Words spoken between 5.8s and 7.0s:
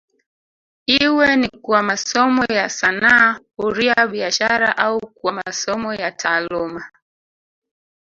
ya taaluma